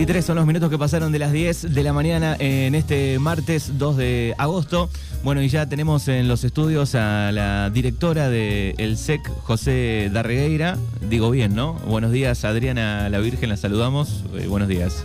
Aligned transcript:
23 0.00 0.24
son 0.24 0.36
los 0.36 0.46
minutos 0.46 0.70
que 0.70 0.78
pasaron 0.78 1.12
de 1.12 1.18
las 1.18 1.30
10 1.30 1.74
de 1.74 1.82
la 1.82 1.92
mañana 1.92 2.34
en 2.38 2.74
este 2.74 3.18
martes 3.18 3.76
2 3.76 3.98
de 3.98 4.34
agosto. 4.38 4.88
Bueno, 5.22 5.42
y 5.42 5.50
ya 5.50 5.68
tenemos 5.68 6.08
en 6.08 6.26
los 6.26 6.42
estudios 6.42 6.94
a 6.94 7.30
la 7.32 7.68
directora 7.68 8.30
del 8.30 8.74
el 8.78 8.96
SEC, 8.96 9.20
José 9.42 10.08
Darregueira. 10.10 10.78
Digo 11.06 11.30
bien, 11.30 11.54
¿no? 11.54 11.74
Buenos 11.86 12.12
días, 12.12 12.46
Adriana 12.46 13.10
La 13.10 13.18
Virgen, 13.18 13.50
la 13.50 13.58
saludamos. 13.58 14.24
Eh, 14.38 14.46
buenos 14.46 14.68
días. 14.68 15.04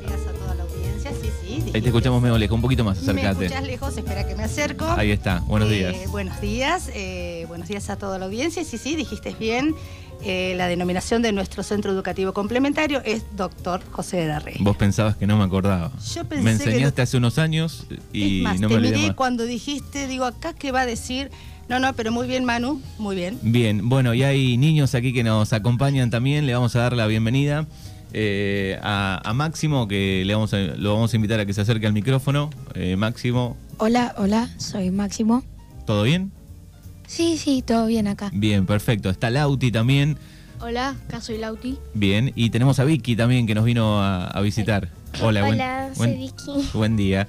Buenos 0.00 0.24
días 0.24 0.26
a 0.26 0.38
toda 0.38 0.54
la 0.54 0.62
audiencia, 0.62 1.10
sí, 1.12 1.28
sí. 1.42 1.70
Ahí 1.74 1.82
te 1.82 1.88
escuchamos 1.88 2.22
medio 2.22 2.38
lejos, 2.38 2.54
un 2.54 2.62
poquito 2.62 2.84
más, 2.84 2.96
acércate. 2.96 3.40
Me 3.40 3.44
escuchás 3.44 3.66
lejos, 3.66 3.98
espera 3.98 4.26
que 4.26 4.34
me 4.34 4.44
acerco. 4.44 4.86
Ahí 4.86 5.10
está, 5.10 5.40
buenos 5.40 5.68
Eh, 5.70 5.74
días. 5.74 6.10
buenos 6.10 6.40
días, 6.40 6.90
eh, 6.94 7.44
buenos 7.48 7.68
días 7.68 7.90
a 7.90 7.96
toda 7.98 8.18
la 8.18 8.24
audiencia. 8.24 8.64
Sí, 8.64 8.78
sí, 8.78 8.96
dijiste 8.96 9.36
bien. 9.38 9.74
Eh, 10.24 10.54
la 10.56 10.66
denominación 10.66 11.22
de 11.22 11.30
nuestro 11.32 11.62
centro 11.62 11.92
educativo 11.92 12.32
complementario 12.32 13.00
es 13.04 13.22
Doctor 13.36 13.80
José 13.92 14.26
Darre. 14.26 14.54
Vos 14.60 14.76
pensabas 14.76 15.16
que 15.16 15.26
no 15.28 15.36
me 15.38 15.44
acordaba. 15.44 15.92
Yo 16.14 16.24
pensé 16.24 16.42
me 16.44 16.56
que 16.58 16.64
enseñaste 16.70 17.02
hace 17.02 17.16
unos 17.16 17.38
años 17.38 17.86
y 18.12 18.38
es 18.38 18.42
más, 18.42 18.60
no 18.60 18.66
te 18.68 18.74
me 18.74 18.78
olvidé 18.80 18.96
miré 18.96 19.06
más. 19.08 19.16
cuando 19.16 19.44
dijiste, 19.44 20.08
digo, 20.08 20.24
acá 20.24 20.54
qué 20.54 20.72
va 20.72 20.80
a 20.80 20.86
decir. 20.86 21.30
No, 21.68 21.78
no, 21.78 21.92
pero 21.94 22.10
muy 22.10 22.26
bien, 22.26 22.44
Manu, 22.44 22.80
muy 22.98 23.14
bien. 23.14 23.38
Bien, 23.42 23.88
bueno, 23.88 24.12
y 24.14 24.22
hay 24.24 24.56
niños 24.56 24.94
aquí 24.94 25.12
que 25.12 25.22
nos 25.22 25.52
acompañan 25.52 26.10
también. 26.10 26.46
Le 26.46 26.54
vamos 26.54 26.74
a 26.74 26.80
dar 26.80 26.94
la 26.96 27.06
bienvenida 27.06 27.66
eh, 28.12 28.78
a, 28.82 29.20
a 29.22 29.34
Máximo, 29.34 29.86
que 29.86 30.24
le 30.26 30.34
vamos 30.34 30.52
a- 30.54 30.56
lo 30.58 30.94
vamos 30.94 31.12
a 31.12 31.16
invitar 31.16 31.38
a 31.40 31.46
que 31.46 31.52
se 31.52 31.60
acerque 31.60 31.86
al 31.86 31.92
micrófono. 31.92 32.50
Eh, 32.74 32.96
Máximo, 32.96 33.56
Hola, 33.76 34.14
hola, 34.18 34.48
soy 34.56 34.90
Máximo. 34.90 35.44
¿todo 35.86 36.02
bien? 36.02 36.32
Sí, 37.08 37.38
sí, 37.38 37.62
todo 37.66 37.86
bien 37.86 38.06
acá. 38.06 38.30
Bien, 38.32 38.66
perfecto. 38.66 39.08
Está 39.10 39.30
Lauti 39.30 39.72
también. 39.72 40.16
Hola, 40.60 40.90
acá 41.08 41.20
soy 41.20 41.38
Lauti. 41.38 41.78
Bien, 41.94 42.32
y 42.36 42.50
tenemos 42.50 42.78
a 42.80 42.84
Vicky 42.84 43.16
también 43.16 43.46
que 43.46 43.54
nos 43.54 43.64
vino 43.64 44.00
a, 44.00 44.26
a 44.26 44.40
visitar. 44.42 44.90
Hola, 45.22 45.40
buen, 45.42 45.54
Hola, 45.54 45.90
buen- 45.96 46.10
soy 46.10 46.18
Vicky. 46.18 46.68
Buen 46.74 46.96
día. 46.96 47.26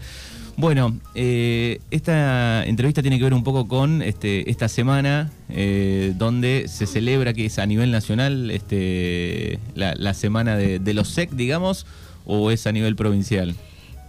Bueno, 0.58 1.00
eh, 1.16 1.80
esta 1.92 2.66
entrevista 2.66 3.02
tiene 3.02 3.18
que 3.18 3.24
ver 3.24 3.34
un 3.34 3.46
poco 3.46 3.68
con 3.70 4.02
este, 4.02 4.50
esta 4.52 4.68
semana 4.68 5.32
eh, 5.48 6.14
donde 6.18 6.66
se 6.68 6.86
celebra, 6.86 7.34
que 7.34 7.46
es 7.46 7.58
a 7.60 7.66
nivel 7.66 7.92
nacional, 7.92 8.52
este, 8.52 9.60
la, 9.76 9.96
la 9.96 10.14
semana 10.14 10.58
de, 10.58 10.80
de 10.80 10.94
los 10.94 11.08
SEC, 11.08 11.32
digamos, 11.32 11.86
o 12.26 12.52
es 12.52 12.68
a 12.68 12.74
nivel 12.74 12.98
provincial. 12.98 13.56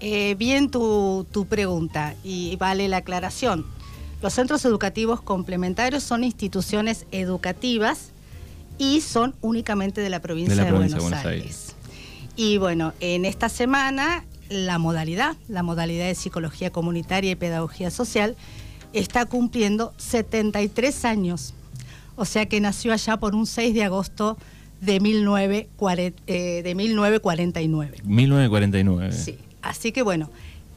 Eh, 0.01 0.35
bien 0.37 0.71
tu, 0.71 1.25
tu 1.31 1.47
pregunta 1.47 2.17
y 2.25 2.57
vale 2.57 2.89
la 2.89 2.97
aclaración. 2.97 3.65
Los 4.23 4.35
centros 4.35 4.65
educativos 4.65 5.21
complementarios 5.23 6.03
son 6.03 6.25
instituciones 6.25 7.07
educativas 7.11 8.11
y 8.79 9.01
son 9.01 9.35
únicamente 9.41 10.01
de 10.01 10.11
la 10.11 10.21
provincia 10.21 10.55
de, 10.55 10.61
De 10.61 10.71
la 10.71 10.77
provincia 10.77 10.99
de 10.99 11.03
Buenos, 11.03 11.25
Buenos 11.25 11.27
Aires. 11.27 11.77
Y 12.37 12.59
bueno, 12.59 12.93
en 13.01 13.25
esta 13.25 13.49
semana 13.49 14.25
la 14.51 14.79
modalidad, 14.79 15.37
la 15.49 15.63
modalidad 15.63 16.07
de 16.07 16.15
psicología 16.15 16.71
comunitaria 16.71 17.31
y 17.31 17.35
pedagogía 17.37 17.91
social, 17.91 18.37
está 18.93 19.25
cumpliendo 19.27 19.95
73 19.97 21.05
años. 21.05 21.55
O 22.17 22.25
sea 22.25 22.47
que 22.47 22.61
nació 22.61 22.93
allá 22.93 23.17
por 23.17 23.35
un 23.35 23.47
6 23.47 23.73
de 23.75 23.85
agosto 23.85 24.37
de, 24.81 25.01
1940, 25.01 26.23
eh, 26.27 26.63
de 26.63 26.75
1949. 26.75 27.99
1949. 28.03 29.13
Sí, 29.13 29.39
así 29.63 29.93
que 29.93 30.03
bueno, 30.03 30.31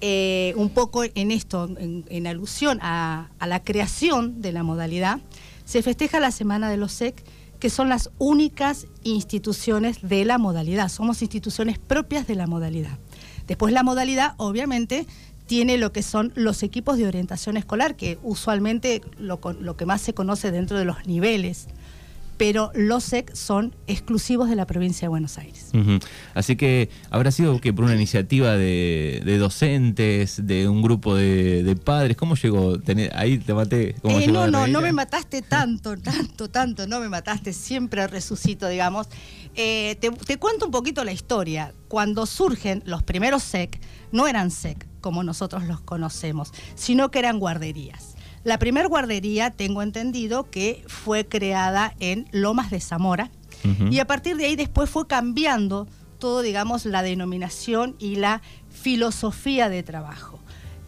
eh, 0.06 0.54
un 0.58 0.70
poco 0.70 1.06
en 1.06 1.32
esto, 1.32 1.70
en, 1.78 2.28
alusión 2.28 2.78
a, 2.82 3.30
la 3.40 3.64
creación 3.64 4.42
de 4.42 4.52
la 4.52 4.62
modalidad, 4.62 5.22
se 5.64 5.82
festeja 5.82 6.20
la 6.20 6.32
Semana 6.32 6.70
de 6.70 6.76
los 6.76 6.92
SEC, 6.92 7.24
que 7.58 7.70
son 7.70 7.88
las 7.88 8.10
únicas 8.18 8.88
instituciones 9.04 10.02
de 10.02 10.26
la 10.26 10.38
modalidad, 10.38 10.90
somos 10.90 11.22
instituciones 11.22 11.80
propias 11.80 12.28
de 12.28 12.36
la 12.36 12.48
modalidad. 12.48 13.00
Después 13.48 13.72
la 13.72 13.84
modalidad, 13.84 14.34
obviamente, 14.36 15.08
tiene 15.46 15.78
lo 15.78 15.94
que 15.94 16.04
son 16.04 16.34
los 16.36 16.64
equipos 16.64 16.98
de 16.98 17.08
orientación 17.08 17.56
escolar, 17.56 17.96
que 17.96 18.20
usualmente 18.24 19.02
lo 19.20 19.78
que 19.78 19.86
más 19.86 20.02
se 20.02 20.14
conoce 20.14 20.52
dentro 20.52 20.78
de 20.78 20.84
los 20.84 21.08
niveles, 21.08 21.70
pero 22.38 22.72
los 22.74 23.04
SEC 23.04 23.34
son 23.36 23.76
exclusivos 23.88 24.50
de 24.50 24.56
la 24.56 24.66
provincia 24.66 25.06
de 25.06 25.10
Buenos 25.10 25.38
Aires. 25.38 25.72
Así 26.34 26.56
que 26.56 26.90
habrá 27.10 27.32
sido 27.32 27.60
que 27.62 27.74
por 27.74 27.86
una 27.86 27.96
iniciativa 27.96 28.56
de, 28.56 29.22
de 29.24 29.38
docentes, 29.38 30.46
de 30.46 30.68
un 30.68 30.82
grupo 30.82 31.16
de, 31.16 31.64
de 31.64 31.76
padres. 31.76 32.18
¿Cómo 32.18 32.36
llegó? 32.36 32.78
Ahí 33.14 33.38
te 33.38 33.54
maté. 33.54 33.96
¿Cómo 34.02 34.20
Eh, 34.20 34.28
no, 34.28 34.48
no, 34.48 34.68
no 34.68 34.82
me 34.82 34.92
mataste 34.92 35.42
tanto, 35.42 35.98
tanto, 35.98 36.50
tanto, 36.50 36.88
no 36.88 37.00
me 37.00 37.10
mataste, 37.10 37.54
siempre 37.54 38.08
resucito, 38.08 38.68
digamos. 38.68 39.08
Eh, 39.56 39.98
te, 40.00 40.10
te 40.12 40.38
cuento 40.38 40.66
un 40.66 40.72
poquito 40.72 41.04
la 41.04 41.12
historia. 41.12 41.74
Cuando 41.88 42.26
surgen 42.26 42.82
los 42.86 43.04
primeros 43.04 43.44
SEC, 43.44 43.80
no 44.12 44.28
eran 44.28 44.52
SEC 44.52 44.88
como 45.02 45.24
nosotros 45.24 45.66
los 45.66 45.82
conocemos, 45.82 46.52
sino 46.76 47.12
que 47.12 47.20
eran 47.20 47.38
guarderías. 47.40 48.16
La 48.44 48.60
primer 48.60 48.90
guardería, 48.90 49.52
tengo 49.52 49.82
entendido, 49.82 50.50
que 50.50 50.84
fue 50.88 51.26
creada 51.26 51.96
en 52.00 52.28
Lomas 52.32 52.70
de 52.72 52.82
Zamora, 52.82 53.32
y 53.90 54.00
a 54.00 54.06
partir 54.06 54.36
de 54.36 54.46
ahí 54.46 54.58
después 54.58 54.90
fue 54.90 55.08
cambiando 55.08 55.88
todo, 56.20 56.42
digamos, 56.42 56.86
la 56.86 57.02
denominación 57.02 57.96
y 57.98 58.16
la 58.16 58.42
filosofía 58.70 59.70
de 59.70 59.84
trabajo. 59.84 60.40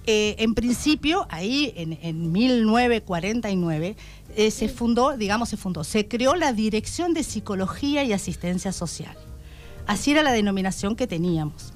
Eh, 0.07 0.35
en 0.39 0.53
principio, 0.55 1.25
ahí 1.29 1.73
en, 1.77 1.97
en 2.01 2.33
1949, 2.33 3.95
eh, 4.35 4.51
se 4.51 4.67
fundó, 4.67 5.15
digamos, 5.15 5.47
se 5.49 5.57
fundó, 5.57 5.85
se 5.85 6.09
creó 6.09 6.35
la 6.35 6.51
Dirección 6.51 7.13
de 7.13 7.23
Psicología 7.23 8.03
y 8.03 8.11
Asistencia 8.11 8.73
Social. 8.73 9.15
Así 9.87 10.11
era 10.11 10.21
la 10.21 10.33
denominación 10.33 10.97
que 10.97 11.07
teníamos. 11.07 11.73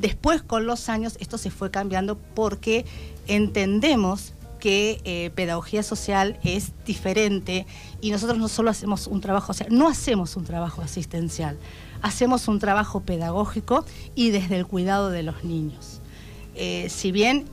Después, 0.00 0.42
con 0.42 0.66
los 0.66 0.88
años, 0.88 1.16
esto 1.20 1.38
se 1.38 1.50
fue 1.50 1.70
cambiando 1.70 2.18
porque 2.34 2.84
entendemos 3.28 4.34
que 4.62 5.00
eh, 5.02 5.32
pedagogía 5.34 5.82
social 5.82 6.38
es 6.44 6.70
diferente 6.86 7.66
y 8.00 8.12
nosotros 8.12 8.38
no 8.38 8.46
solo 8.46 8.70
hacemos 8.70 9.08
un 9.08 9.20
trabajo, 9.20 9.50
o 9.50 9.54
sea, 9.56 9.66
no 9.70 9.88
hacemos 9.88 10.36
un 10.36 10.44
trabajo 10.44 10.82
asistencial, 10.82 11.58
hacemos 12.00 12.46
un 12.46 12.60
trabajo 12.60 13.00
pedagógico 13.00 13.84
y 14.14 14.30
desde 14.30 14.56
el 14.56 14.64
cuidado 14.64 15.10
de 15.10 15.24
los 15.24 15.42
niños. 15.42 16.00
Eh, 16.54 16.86
si 16.90 17.10
bien 17.10 17.46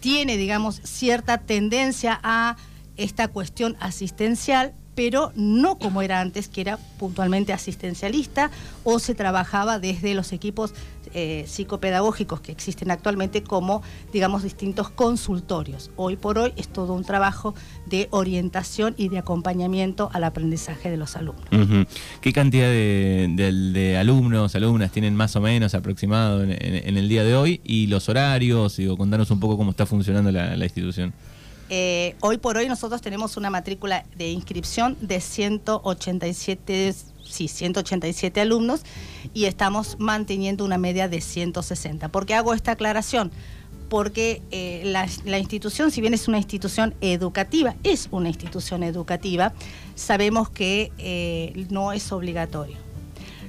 tiene, 0.00 0.36
digamos, 0.36 0.82
cierta 0.84 1.38
tendencia 1.38 2.20
a 2.22 2.56
esta 2.98 3.28
cuestión 3.28 3.78
asistencial, 3.80 4.74
pero 4.94 5.32
no 5.36 5.78
como 5.78 6.02
era 6.02 6.20
antes, 6.20 6.48
que 6.48 6.60
era 6.60 6.76
puntualmente 6.98 7.54
asistencialista 7.54 8.50
o 8.84 8.98
se 8.98 9.14
trabajaba 9.14 9.78
desde 9.78 10.12
los 10.12 10.32
equipos 10.32 10.74
eh, 11.14 11.44
psicopedagógicos 11.46 12.40
que 12.40 12.52
existen 12.52 12.90
actualmente 12.90 13.42
como, 13.42 13.82
digamos, 14.12 14.42
distintos 14.42 14.90
consultorios. 14.90 15.90
Hoy 15.96 16.16
por 16.16 16.38
hoy 16.38 16.52
es 16.56 16.68
todo 16.68 16.92
un 16.92 17.04
trabajo 17.04 17.54
de 17.86 18.08
orientación 18.10 18.94
y 18.98 19.08
de 19.08 19.18
acompañamiento 19.18 20.10
al 20.12 20.24
aprendizaje 20.24 20.90
de 20.90 20.96
los 20.96 21.16
alumnos. 21.16 21.44
¿Qué 22.20 22.32
cantidad 22.32 22.68
de 22.68 23.96
alumnos, 23.98 24.54
alumnas 24.54 24.90
tienen 24.92 25.14
más 25.14 25.34
o 25.36 25.40
menos 25.40 25.74
aproximado 25.74 26.42
en, 26.42 26.50
en- 26.52 26.88
en 26.88 26.96
el 26.96 27.08
día 27.08 27.24
de 27.24 27.34
hoy? 27.34 27.60
Y 27.64 27.86
los 27.86 28.08
horarios, 28.08 28.76
digo, 28.76 28.96
contanos 28.96 29.30
un 29.30 29.40
poco 29.40 29.56
cómo 29.56 29.70
está 29.70 29.86
funcionando 29.86 30.30
la, 30.32 30.56
la 30.56 30.64
institución. 30.64 31.12
Eh, 31.70 32.14
hoy 32.20 32.36
por 32.36 32.56
hoy 32.56 32.68
nosotros 32.68 33.00
tenemos 33.00 33.36
una 33.36 33.48
matrícula 33.48 34.04
de 34.16 34.30
inscripción 34.30 34.96
de 35.00 35.20
187, 35.20 36.94
sí, 37.24 37.48
187 37.48 38.40
alumnos 38.40 38.82
y 39.32 39.46
estamos 39.46 39.96
manteniendo 39.98 40.64
una 40.64 40.76
media 40.76 41.08
de 41.08 41.20
160. 41.20 42.08
¿Por 42.08 42.26
qué 42.26 42.34
hago 42.34 42.52
esta 42.52 42.72
aclaración? 42.72 43.30
Porque 43.88 44.42
eh, 44.50 44.82
la, 44.84 45.38
institución, 45.38 45.90
si 45.90 46.00
bien 46.00 46.12
es 46.12 46.28
una 46.28 46.38
institución 46.38 46.94
educativa, 47.00 47.76
es 47.82 48.08
una 48.10 48.28
institución 48.28 48.82
educativa, 48.82 49.54
sabemos 49.94 50.50
que 50.50 50.92
eh, 50.98 51.66
no 51.70 51.92
es 51.92 52.12
obligatorio. 52.12 52.76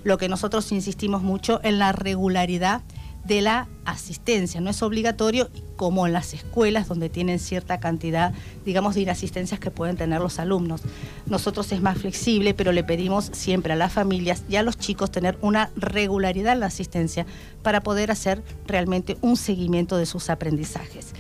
Lo 0.04 0.18
que 0.18 0.30
nosotros 0.30 0.72
insistimos 0.72 1.22
mucho 1.22 1.60
en 1.64 1.80
la 1.80 1.92
regularidad 1.92 2.82
de 3.25 3.42
la 3.42 3.68
asistencia. 3.86 4.62
No 4.62 4.69
es 4.69 4.81
obligatorio 4.81 5.50
como 5.75 6.07
en 6.07 6.13
las 6.13 6.33
escuelas 6.33 6.88
donde 6.88 7.10
tienen 7.10 7.39
cierta 7.39 7.80
cantidad, 7.80 8.33
digamos, 8.66 8.95
de 8.95 9.01
inasistencias 9.01 9.60
que 9.60 9.72
pueden 9.72 9.98
tener 9.98 10.22
los 10.22 10.39
alumnos. 10.39 10.81
Nosotros 11.25 11.72
es 11.72 11.81
más 11.81 11.98
flexible, 11.98 12.54
pero 12.54 12.72
le 12.72 12.83
pedimos 12.83 13.30
siempre 13.33 13.74
a 13.74 13.75
las 13.75 13.92
familias 13.94 14.44
y 14.50 14.56
a 14.56 14.63
los 14.63 14.77
chicos 14.77 15.12
tener 15.12 15.38
una 15.42 15.72
regularidad 15.75 16.54
en 16.54 16.62
la 16.62 16.68
asistencia 16.68 17.25
para 17.62 17.81
poder 17.81 18.12
hacer 18.12 18.44
realmente 18.68 19.18
un 19.22 19.38
seguimiento 19.38 19.98
de 19.98 20.06
sus 20.06 20.30
aprendizajes. 20.30 21.13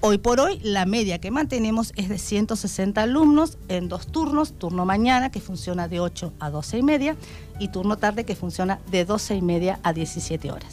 Hoy 0.00 0.18
por 0.18 0.38
hoy 0.38 0.60
la 0.62 0.86
media 0.86 1.18
que 1.18 1.32
mantenemos 1.32 1.92
es 1.96 2.08
de 2.08 2.18
160 2.18 3.02
alumnos 3.02 3.58
en 3.68 3.88
dos 3.88 4.06
turnos, 4.06 4.56
turno 4.56 4.86
mañana 4.86 5.30
que 5.30 5.40
funciona 5.40 5.88
de 5.88 5.98
8 5.98 6.34
a 6.38 6.50
12 6.50 6.78
y 6.78 6.82
media 6.84 7.16
y 7.58 7.68
turno 7.68 7.96
tarde 7.96 8.24
que 8.24 8.36
funciona 8.36 8.78
de 8.92 9.04
12 9.04 9.34
y 9.34 9.42
media 9.42 9.80
a 9.82 9.92
17 9.92 10.52
horas. 10.52 10.72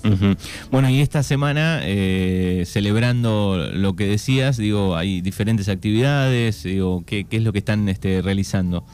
Bueno, 0.70 0.90
y 0.92 1.02
esta 1.02 1.24
semana, 1.24 1.80
eh, 1.82 2.66
celebrando 2.68 3.58
lo 3.74 3.96
que 3.96 4.06
decías, 4.06 4.58
digo, 4.58 4.96
hay 4.96 5.22
diferentes 5.22 5.70
actividades, 5.70 6.62
digo, 6.62 7.04
¿qué, 7.04 7.24
qué 7.24 7.38
es 7.38 7.44
lo 7.44 7.52
que 7.52 7.60
están 7.60 7.90
este, 7.90 8.22
realizando? 8.22 8.86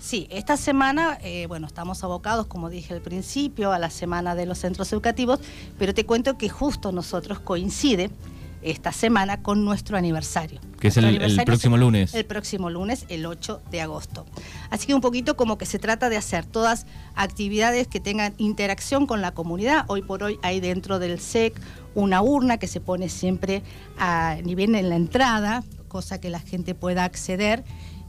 Sí, 0.00 0.28
esta 0.30 0.56
semana, 0.56 1.18
eh, 1.24 1.46
bueno, 1.48 1.66
estamos 1.66 2.04
abocados, 2.04 2.46
como 2.46 2.70
dije 2.70 2.94
al 2.94 3.00
principio, 3.00 3.72
a 3.72 3.80
la 3.80 3.90
semana 3.90 4.36
de 4.36 4.46
los 4.46 4.58
centros 4.58 4.92
educativos, 4.92 5.40
pero 5.76 5.92
te 5.92 6.06
cuento 6.06 6.38
que 6.38 6.48
justo 6.48 6.92
nosotros 6.92 7.40
coincide 7.40 8.10
esta 8.62 8.92
semana 8.92 9.42
con 9.42 9.64
nuestro 9.64 9.96
aniversario. 9.96 10.60
Que 10.80 10.88
es 10.88 10.96
el, 10.96 11.44
próximo 11.44 11.76
lunes. 11.76 12.14
El 12.14 12.24
próximo 12.24 12.70
lunes, 12.70 13.06
el 13.08 13.26
8 13.26 13.62
de 13.70 13.80
agosto. 13.80 14.26
Así 14.70 14.86
que 14.86 14.94
un 14.94 15.00
poquito 15.00 15.36
como 15.36 15.58
que 15.58 15.66
se 15.66 15.78
trata 15.78 16.08
de 16.08 16.16
hacer 16.16 16.44
todas 16.44 16.86
actividades 17.14 17.88
que 17.88 18.00
tengan 18.00 18.34
interacción 18.38 19.06
con 19.06 19.20
la 19.20 19.32
comunidad. 19.32 19.84
Hoy 19.88 20.02
por 20.02 20.22
hoy 20.22 20.38
hay 20.42 20.60
dentro 20.60 20.98
del 20.98 21.20
SEC 21.20 21.60
una 21.94 22.22
urna 22.22 22.58
que 22.58 22.66
se 22.66 22.80
pone 22.80 23.08
siempre 23.08 23.62
a 23.98 24.36
nivel 24.42 24.74
en 24.74 24.88
la 24.88 24.96
entrada, 24.96 25.62
cosa 25.88 26.20
que 26.20 26.30
la 26.30 26.40
gente 26.40 26.74
pueda 26.74 27.04
acceder 27.04 27.64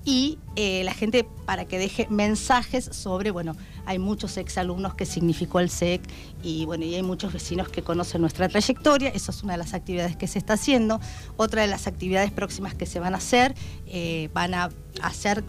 y 0.06 0.40
eh, 0.56 0.84
la 0.84 0.94
gente 0.94 1.26
para 1.46 1.66
que 1.66 1.78
deje 1.80 2.08
mensajes 2.10 2.86
sobre, 2.92 3.32
bueno, 3.32 3.56
hay 3.85 4.00
muchos 4.00 4.38
exalumnos 4.38 4.95
que 4.95 5.06
significó 5.06 5.59
el 5.59 5.69
SEC 5.69 6.01
y 6.41 6.65
bueno, 6.65 6.85
y 6.85 6.95
hay 6.95 7.03
muchos 7.03 7.33
vecinos 7.33 7.69
que 7.69 7.81
conocen 7.81 8.21
nuestra 8.21 8.47
trayectoria, 8.50 9.09
eso 9.09 9.31
es 9.31 9.44
una 9.44 9.53
de 9.53 9.59
las 9.59 9.74
actividades 9.74 10.15
que 10.15 10.27
se 10.27 10.39
está 10.39 10.53
haciendo. 10.53 11.00
Otra 11.38 11.62
de 11.62 11.68
las 11.68 11.88
actividades 11.88 12.31
próximas 12.31 12.75
que 12.75 12.85
se 12.85 13.00
van 13.00 13.13
a 13.13 13.18
hacer, 13.18 13.56
eh, 13.88 14.30
van 14.33 14.53
a 14.53 14.69
hacer 15.01 15.44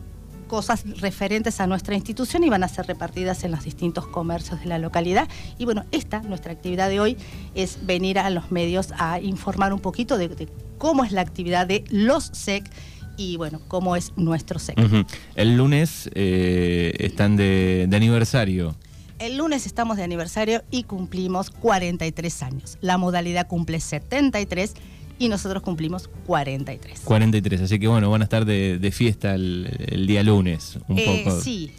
cosas 0.46 0.84
referentes 1.00 1.60
a 1.60 1.66
nuestra 1.66 1.94
institución 1.94 2.44
y 2.44 2.50
van 2.50 2.62
a 2.62 2.68
ser 2.68 2.86
repartidas 2.86 3.44
en 3.44 3.50
los 3.50 3.64
distintos 3.64 4.06
comercios 4.06 4.60
de 4.60 4.66
la 4.66 4.78
localidad. 4.78 5.28
Y 5.58 5.64
bueno, 5.64 5.84
esta, 5.90 6.20
nuestra 6.20 6.52
actividad 6.52 6.88
de 6.88 7.00
hoy, 7.00 7.16
es 7.54 7.86
venir 7.86 8.18
a 8.18 8.30
los 8.30 8.50
medios 8.50 8.92
a 8.98 9.20
informar 9.20 9.72
un 9.72 9.80
poquito 9.80 10.18
de 10.18 10.48
cómo 10.78 11.04
es 11.04 11.12
la 11.12 11.22
actividad 11.22 11.66
de 11.66 11.84
los 11.90 12.24
SEC 12.32 12.70
y 13.16 13.36
bueno, 13.36 13.60
cómo 13.68 13.96
es 13.96 14.12
nuestro 14.16 14.58
sector. 14.58 15.06
El 15.34 15.56
lunes 15.56 16.10
eh, 16.14 16.94
están 16.98 17.36
de, 17.36 17.88
aniversario. 17.92 18.76
El 19.18 19.36
lunes 19.36 19.66
estamos 19.66 19.96
de 19.96 20.02
aniversario 20.02 20.62
y 20.70 20.84
cumplimos 20.84 21.50
43 21.50 22.42
años. 22.42 22.78
La 22.80 22.98
modalidad 22.98 23.46
cumple 23.46 23.80
73 23.80 24.74
y 25.18 25.28
nosotros 25.28 25.62
cumplimos 25.62 26.08
43. 26.26 27.00
43, 27.04 27.60
así 27.60 27.78
que 27.78 27.86
bueno, 27.86 28.10
van 28.10 28.22
a 28.22 28.24
estar 28.24 28.44
de, 28.44 28.90
fiesta 28.92 29.34
el, 29.34 30.04
día 30.06 30.22
lunes. 30.22 30.78
Un 30.88 30.98
eh, 30.98 31.22
poco. 31.24 31.40
Sí, 31.40 31.70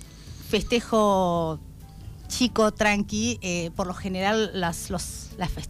festejo 0.49 1.59
chico, 2.27 2.71
tranqui. 2.71 3.39
Eh, 3.41 3.71
por 3.75 3.87
lo 3.87 3.93
general 3.93 4.51
las, 4.53 4.89
los 4.89 5.25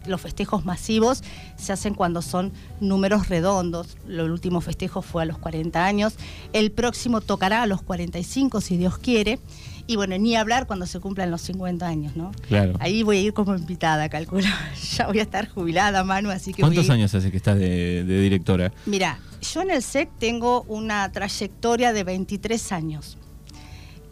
los 0.07 0.21
festejos 0.21 0.65
masivos 0.65 1.23
se 1.57 1.73
hacen 1.73 1.93
cuando 1.93 2.21
son 2.21 2.51
números 2.79 3.29
redondos. 3.29 3.97
El 4.07 4.31
último 4.31 4.61
festejo 4.61 5.01
fue 5.01 5.23
a 5.23 5.25
los 5.25 5.37
40 5.37 5.83
años. 5.83 6.13
El 6.53 6.71
próximo 6.71 7.21
tocará 7.21 7.63
a 7.63 7.67
los 7.67 7.81
45, 7.81 8.61
si 8.61 8.77
Dios 8.77 8.97
quiere. 8.97 9.39
Y 9.87 9.97
bueno, 9.97 10.17
ni 10.17 10.35
hablar 10.35 10.65
cuando 10.65 10.87
se 10.87 10.99
cumplan 10.99 11.29
los 11.29 11.41
50 11.41 11.87
años, 11.87 12.15
¿no? 12.15 12.31
Claro. 12.47 12.73
Ahí 12.79 13.03
voy 13.03 13.17
a 13.17 13.21
ir 13.21 13.33
como 13.33 13.55
invitada, 13.55 14.09
calculo. 14.09 14.47
ya 14.97 15.07
voy 15.07 15.19
a 15.19 15.21
estar 15.21 15.47
jubilada, 15.47 16.03
Manu, 16.03 16.31
así 16.31 16.53
que. 16.53 16.61
¿Cuántos 16.61 16.89
años 16.89 17.13
hace 17.13 17.29
que 17.29 17.37
estás 17.37 17.57
de, 17.59 18.03
directora? 18.03 18.71
Mira, 18.87 19.19
yo 19.53 19.61
en 19.61 19.69
el 19.69 19.83
SEC 19.83 20.09
tengo 20.17 20.63
una 20.63 21.11
trayectoria 21.11 21.93
de 21.93 22.03
23 22.03 22.71
años. 22.71 23.17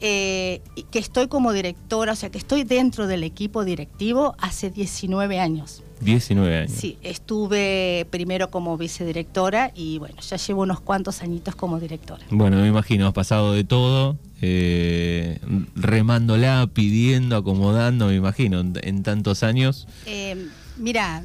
Eh, 0.06 0.60
que 0.92 1.00
estoy 1.00 1.30
como 1.30 1.54
directora, 1.54 2.12
o 2.12 2.16
sea, 2.18 2.30
que 2.30 2.38
estoy 2.38 2.66
dentro 2.66 3.08
del 3.08 3.24
equipo 3.24 3.64
directivo 3.64 4.36
hace 4.38 4.70
19 4.70 5.40
años. 5.40 5.82
19 6.02 6.58
años. 6.58 6.72
Sí, 6.72 6.98
estuve 7.04 8.06
primero 8.10 8.52
como 8.52 8.78
vicedirectora 8.78 9.72
y 9.74 10.00
bueno, 10.00 10.16
ya 10.20 10.36
llevo 10.36 10.64
unos 10.64 10.82
cuantos 10.82 11.22
añitos 11.22 11.56
como 11.56 11.80
directora. 11.80 12.22
Bueno, 12.32 12.58
me 12.58 12.68
imagino, 12.68 13.08
has 13.08 13.14
pasado 13.14 13.54
de 13.54 13.64
todo, 13.64 14.18
eh, 14.42 15.40
remándola, 15.74 16.70
pidiendo, 16.74 17.38
acomodando, 17.38 18.08
me 18.08 18.16
imagino, 18.16 18.60
en, 18.60 19.04
tantos 19.04 19.42
años. 19.42 19.88
Eh, 20.06 20.50
mira, 20.76 21.24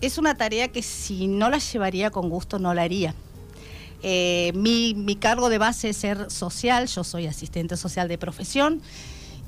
es 0.00 0.16
una 0.16 0.34
tarea 0.34 0.68
que 0.68 0.80
si 0.80 1.26
no 1.26 1.50
la 1.50 1.58
llevaría 1.58 2.10
con 2.10 2.30
gusto 2.30 2.58
no 2.58 2.72
la 2.72 2.84
haría. 2.84 3.14
Eh, 4.06 4.52
mi, 4.54 5.16
cargo 5.18 5.48
de 5.48 5.56
base 5.56 5.88
es 5.88 5.96
ser 5.96 6.30
social, 6.30 6.88
yo 6.88 7.04
soy 7.04 7.26
asistente 7.26 7.74
social 7.78 8.06
de 8.06 8.18
profesión 8.18 8.82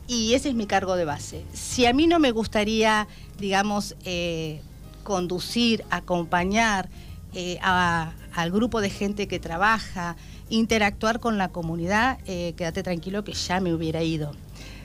y 0.08 0.32
ese 0.32 0.48
es 0.48 0.54
mi 0.54 0.64
cargo 0.64 0.96
de 0.96 1.04
base. 1.04 1.44
Si 1.52 1.84
a 1.84 1.92
mí 1.92 2.06
no 2.06 2.18
me 2.18 2.30
gustaría, 2.30 3.06
digamos, 3.38 3.96
eh, 4.06 4.62
conducir, 5.04 5.84
acompañar 5.90 6.88
eh, 7.34 7.58
al 7.60 8.50
grupo 8.50 8.80
de 8.80 8.88
gente 8.88 9.28
que 9.28 9.38
trabaja, 9.38 10.16
interactuar 10.48 11.20
con 11.20 11.36
la 11.36 11.48
comunidad, 11.48 12.18
quédate 12.24 12.82
tranquilo 12.82 13.24
que 13.24 13.34
ya 13.34 13.60
me 13.60 13.74
hubiera 13.74 14.02
ido. 14.02 14.32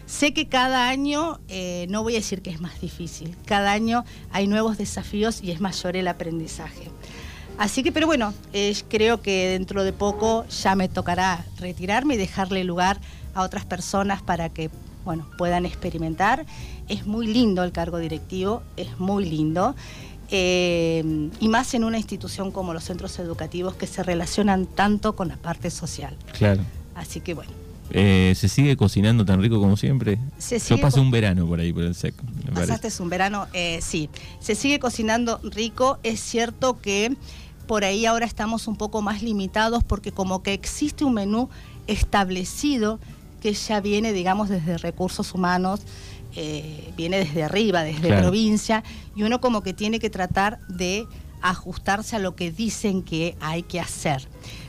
Sé 0.06 0.34
que 0.34 0.50
cada 0.50 0.90
año, 0.90 1.40
no 1.88 2.04
voy 2.04 2.16
a 2.16 2.18
decir 2.18 2.42
que 2.42 2.50
es 2.50 2.60
más 2.60 2.82
difícil, 2.82 3.38
cada 3.46 3.72
año 3.72 4.04
hay 4.32 4.48
nuevos 4.48 4.78
desafíos 4.78 5.42
y 5.42 5.52
es 5.52 5.62
mayor 5.62 5.96
el 5.96 6.10
aprendizaje. 6.10 6.90
Así 7.62 7.84
que, 7.84 7.92
pero 7.92 8.08
bueno, 8.08 8.34
creo 8.90 9.22
que 9.22 9.50
dentro 9.50 9.84
de 9.84 9.94
poco 9.94 10.48
ya 10.48 10.74
me 10.74 10.90
tocará 10.90 11.46
retirarme 11.60 12.16
y 12.16 12.18
dejarle 12.18 12.64
lugar 12.64 13.00
a 13.36 13.44
otras 13.44 13.66
personas 13.66 14.24
para 14.24 14.50
que, 14.50 14.72
bueno, 15.06 15.28
puedan 15.38 15.68
experimentar. 15.68 16.48
Es 16.90 17.06
muy 17.06 17.28
lindo 17.28 17.64
el 17.64 17.72
cargo 17.72 18.00
directivo, 18.00 18.64
es 18.78 19.00
muy 19.00 19.30
lindo. 19.30 19.76
Eh, 20.32 21.30
y 21.40 21.48
más 21.50 21.76
en 21.76 21.84
una 21.84 22.00
institución 22.00 22.50
como 22.50 22.74
los 22.74 22.84
centros 22.84 23.20
educativos 23.20 23.76
que 23.76 23.86
se 23.86 24.02
relacionan 24.02 24.66
tanto 24.66 25.16
con 25.16 25.28
la 25.28 25.36
parte 25.36 25.70
social. 25.70 26.16
Claro. 26.36 26.64
Así 26.96 27.22
que 27.22 27.36
bueno. 27.36 27.52
Eh, 27.92 28.34
¿Se 28.36 28.50
sigue 28.50 28.76
cocinando 28.76 29.24
tan 29.24 29.40
rico 29.40 29.60
como 29.60 29.78
siempre? 29.78 30.18
Yo 30.68 30.80
pasé 30.80 31.00
un 31.00 31.12
verano 31.12 31.46
por 31.46 31.60
ahí, 31.60 31.72
por 31.72 31.84
el 31.84 31.94
SEC. 31.94 32.16
¿Pasaste 32.56 32.90
un 33.04 33.10
verano? 33.10 33.46
Eh, 33.54 33.80
sí. 33.84 34.10
Se 34.40 34.56
sigue 34.56 34.80
cocinando 34.80 35.40
rico. 35.44 36.00
Es 36.02 36.22
cierto 36.22 36.80
que 36.80 37.16
por 37.68 37.84
ahí 37.84 38.06
ahora 38.06 38.26
estamos 38.26 38.68
un 38.68 38.76
poco 38.76 39.02
más 39.02 39.22
limitados 39.22 39.84
porque 39.84 40.12
como 40.12 40.44
que 40.44 40.54
existe 40.54 41.04
un 41.04 41.14
menú 41.14 41.50
establecido 41.88 43.00
que 43.42 43.54
ya 43.54 43.82
viene, 43.82 44.14
digamos, 44.14 44.50
desde 44.50 44.78
recursos 44.78 45.34
humanos, 45.34 45.82
eh, 46.36 46.94
viene 46.96 47.18
desde 47.18 47.44
arriba, 47.44 47.84
desde 47.84 48.16
provincia, 48.18 48.84
y 49.16 49.24
uno 49.24 49.42
como 49.42 49.64
que 49.64 49.74
tiene 49.74 50.00
que 50.00 50.10
tratar 50.10 50.60
de 50.68 51.08
ajustarse 51.42 52.16
a 52.16 52.20
lo 52.20 52.36
que 52.36 52.52
dicen 52.52 53.02
que 53.02 53.36
hay 53.42 53.64
que 53.64 53.80
hacer. 53.80 54.28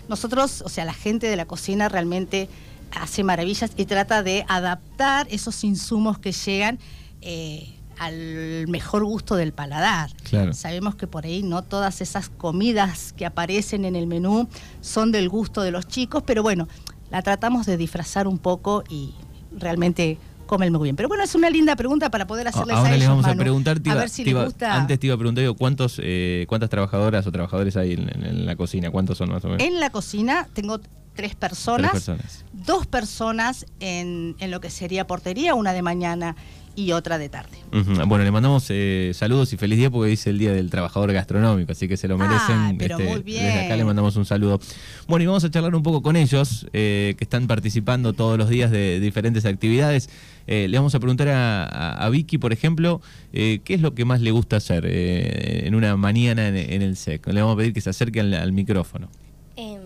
Nosotros, 0.08 0.62
o 0.62 0.68
sea, 0.68 0.84
la 0.84 0.94
gente 0.94 1.28
de 1.28 1.36
la 1.36 1.44
cocina 1.44 1.88
realmente 1.88 2.48
hace 2.90 3.24
maravillas 3.24 3.72
y 3.76 3.84
trata 3.84 4.22
de 4.22 4.44
adaptar 4.49 5.26
esos 5.30 5.62
insumos 5.64 6.18
que 6.18 6.32
llegan. 6.32 6.78
Eh, 7.20 7.75
al 7.99 8.66
mejor 8.68 9.04
gusto 9.04 9.37
del 9.37 9.52
paladar. 9.52 10.11
Sabemos 10.52 10.94
que 10.94 11.06
por 11.06 11.25
ahí 11.25 11.42
no 11.42 11.62
todas 11.62 12.00
esas 12.00 12.28
comidas 12.28 13.12
que 13.12 13.26
aparecen 13.26 13.84
en 13.84 13.96
el 13.96 14.06
menú 14.06 14.49
son 14.80 15.12
del 15.12 15.28
gusto 15.28 15.62
de 15.62 15.70
los 15.70 15.87
chicos, 15.87 16.22
pero 16.26 16.42
bueno, 16.42 16.68
la 17.11 17.22
tratamos 17.22 17.66
de 17.66 17.76
disfrazar 17.76 18.26
un 18.26 18.38
poco 18.38 18.84
y 18.88 19.14
realmente 19.56 20.18
comen 20.46 20.72
muy 20.72 20.84
bien. 20.84 20.96
Pero 20.96 21.08
bueno, 21.08 21.25
es 21.25 21.34
una 21.34 21.49
linda 21.50 21.76
pregunta 21.76 22.11
para 22.11 22.26
poder 22.26 22.49
hacerles 22.49 22.76
Ahora 22.76 22.90
a 22.90 22.96
les 22.96 23.08
vamos 23.08 23.26
a 23.26 23.34
preguntar, 23.34 23.80
a 23.87 23.94
ver 23.94 24.08
si 24.11 24.25
les 24.25 24.34
gusta. 24.34 24.75
Antes 24.75 24.99
te 24.99 25.06
iba 25.06 25.14
a 25.14 25.18
preguntar, 25.18 25.44
¿cuántos, 25.56 26.00
eh, 26.02 26.44
¿cuántas 26.49 26.68
trabajadoras 26.68 27.26
o 27.26 27.32
trabajadores 27.32 27.76
hay 27.76 27.92
en, 27.94 28.46
la 28.46 28.56
cocina? 28.56 28.90
¿Cuántos 28.90 29.18
son 29.18 29.30
más 29.30 29.44
o 29.44 29.49
menos? 29.49 29.62
En 29.62 29.80
la 29.80 29.90
cocina 29.90 30.49
tengo 30.52 30.80
tres 31.14 31.35
personas, 31.35 32.11
dos 32.52 32.87
personas 32.87 33.66
en, 33.81 34.37
en, 34.38 34.50
lo 34.50 34.61
que 34.61 34.71
sería 34.71 35.07
portería, 35.07 35.54
una 35.54 35.73
de 35.73 35.83
mañana 35.83 36.37
y 36.75 36.92
otra 36.92 37.19
de 37.19 37.28
tarde. 37.28 37.59
Bueno, 38.07 38.25
le 38.25 38.31
mandamos 38.31 38.66
eh, 38.71 39.12
saludos 39.14 39.52
y 39.52 39.57
feliz 39.57 39.78
día 39.78 39.90
porque 39.90 40.11
dice 40.11 40.31
el 40.31 40.38
Día 40.38 40.52
del 40.52 40.71
Trabajador 40.71 41.12
Gastronómico, 41.12 41.73
así 41.73 41.87
que 41.87 41.97
se 41.97 42.09
lo 42.09 42.16
merecen. 42.16 42.78
pero 42.78 42.99
este, 42.99 43.11
muy 43.11 43.23
bien. 43.23 43.45
Desde 43.45 43.66
acá 43.66 43.76
le 43.76 43.85
mandamos 43.85 44.16
un 44.16 44.25
saludo. 44.25 44.59
Bueno, 45.07 45.23
y 45.23 45.26
vamos 45.26 45.45
a 45.45 45.50
charlar 45.50 45.75
un 45.75 45.83
poco 45.83 46.02
con 46.02 46.16
ellos, 46.16 46.66
eh, 46.73 47.14
que 47.19 47.25
están 47.25 47.47
participando 47.47 48.12
todos 48.12 48.38
los 48.38 48.49
días 48.49 48.71
de 48.71 49.00
diferentes 49.00 49.45
actividades. 49.45 50.09
Eh, 50.47 50.66
le 50.69 50.78
vamos 50.78 50.95
a 50.95 51.00
preguntar 51.00 51.28
a, 51.28 52.09
Vicky, 52.11 52.38
por 52.38 52.52
ejemplo, 52.52 53.00
qué 53.33 53.62
es 53.66 53.81
lo 53.81 53.95
que 53.95 54.04
más 54.04 54.21
le 54.21 54.31
gusta 54.31 54.57
hacer 54.57 54.87
en 54.87 55.75
una 55.75 55.97
mañana 55.97 56.49
en, 56.49 56.83
el 56.83 56.97
SEC. 56.97 57.26
Le 57.28 57.40
vamos 57.42 57.54
a 57.54 57.59
pedir 57.59 57.73
que 57.73 57.81
se 57.81 57.90
acerque 57.90 58.21
al, 58.21 58.52
micrófono. 58.52 59.09
Em, 59.57 59.81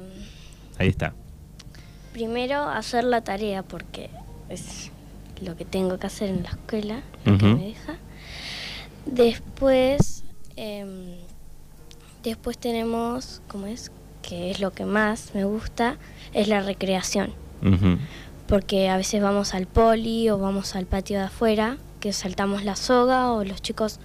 Ahí 0.79 0.89
está. 0.89 1.15
Primero, 2.13 2.69
hacer 2.69 3.05
la 3.05 3.21
tarea, 3.23 3.63
porque 3.63 4.11
es 4.49 4.91
lo 5.43 5.57
que 5.57 5.65
tengo 5.65 5.99
que 5.99 6.07
hacer 6.07 6.31
en 6.31 6.43
la 6.43 6.51
escuela, 6.51 7.03
lo 7.25 7.39
que 7.39 7.45
me 7.47 7.67
deja. 7.67 7.97
Después, 9.05 10.25
em, 10.57 11.17
después 12.23 12.59
tenemos, 12.59 13.43
¿cómo 13.49 13.67
es? 13.67 13.93
Que 14.23 14.51
es 14.51 14.61
lo 14.61 14.73
que 14.73 14.85
más 14.85 15.33
me 15.35 15.45
gusta, 15.45 15.97
es 16.33 16.49
la 16.49 16.61
recreación. 16.61 17.33
Porque 18.49 18.89
a 18.89 18.97
veces 18.97 19.21
vamos 19.23 19.55
al 19.55 19.67
poli 19.67 20.31
o 20.31 20.39
vamos 20.39 20.77
al 20.77 20.87
patio 20.87 21.19
de 21.19 21.25
afuera, 21.25 21.79
que 22.01 22.13
saltamos 22.13 22.65
la 22.65 22.77
soga 22.77 23.33
o 23.33 23.45
los 23.45 23.61
chicos 23.61 23.99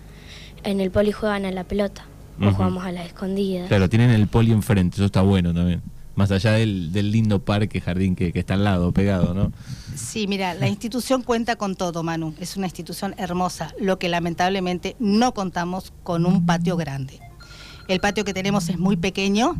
en 0.64 0.82
el 0.82 0.92
poli 0.92 1.12
juegan 1.12 1.46
a 1.46 1.52
la 1.52 1.64
pelota 1.64 2.06
o 2.40 2.52
jugamos 2.52 2.84
a 2.86 2.92
la 2.92 3.06
escondida. 3.06 3.68
Claro, 3.68 3.88
tienen 3.90 4.10
el 4.10 4.28
poli 4.28 4.52
enfrente, 4.52 4.96
eso 4.96 5.06
está 5.06 5.22
bueno 5.22 5.54
también. 5.54 5.82
Más 6.16 6.32
allá 6.32 6.54
del, 6.54 6.92
lindo 7.12 7.44
parque, 7.44 7.82
jardín 7.82 8.16
que, 8.16 8.32
está 8.34 8.56
al 8.56 8.64
lado, 8.64 8.92
pegado, 8.92 9.34
¿no? 9.34 9.52
Sí, 9.96 10.28
mira, 10.28 10.54
la 10.54 10.68
institución 10.68 11.24
cuenta 11.24 11.56
con 11.56 11.76
todo, 11.76 12.04
Manu. 12.04 12.34
Es 12.40 12.58
una 12.58 12.68
institución 12.68 13.16
hermosa, 13.18 13.74
lo 13.80 14.00
que 14.00 14.10
lamentablemente 14.10 14.96
no 15.00 15.34
contamos 15.34 15.94
con 16.04 16.26
un 16.26 16.46
patio 16.46 16.78
grande. 16.78 17.20
El 17.88 18.00
patio 18.00 18.24
que 18.24 18.34
tenemos 18.34 18.70
es 18.70 18.78
muy 18.78 18.98
pequeño 18.98 19.56